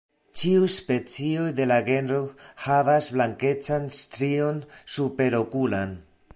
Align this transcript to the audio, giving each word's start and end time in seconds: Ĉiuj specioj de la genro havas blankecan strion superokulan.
Ĉiuj 0.39 0.69
specioj 0.75 1.43
de 1.59 1.67
la 1.71 1.77
genro 1.89 2.17
havas 2.69 3.11
blankecan 3.19 3.87
strion 3.99 4.65
superokulan. 4.97 5.97